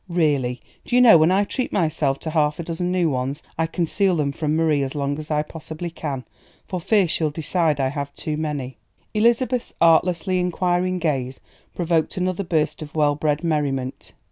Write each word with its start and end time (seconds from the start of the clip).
Really, 0.09 0.63
do 0.83 0.95
you 0.95 0.99
know 1.03 1.15
when 1.19 1.29
I 1.29 1.43
treat 1.43 1.71
myself 1.71 2.17
to 2.21 2.29
a 2.29 2.31
half 2.31 2.57
dozen 2.57 2.91
new 2.91 3.07
ones 3.07 3.43
I 3.55 3.67
conceal 3.67 4.15
them 4.15 4.31
from 4.31 4.55
Marie 4.55 4.81
as 4.81 4.95
long 4.95 5.19
as 5.19 5.29
I 5.29 5.43
possibly 5.43 5.91
can, 5.91 6.25
for 6.67 6.81
fear 6.81 7.07
she'll 7.07 7.29
decide 7.29 7.79
I 7.79 7.89
have 7.89 8.11
too 8.15 8.35
many." 8.35 8.79
Elizabeth's 9.13 9.73
artlessly 9.79 10.39
inquiring 10.39 10.97
gaze 10.97 11.39
provoked 11.75 12.17
another 12.17 12.43
burst 12.43 12.81
of 12.81 12.95
well 12.95 13.13
bred 13.13 13.43
merriment. 13.43 14.13